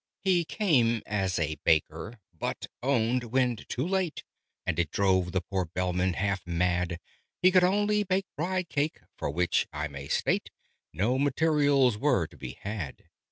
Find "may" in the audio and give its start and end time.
9.87-10.07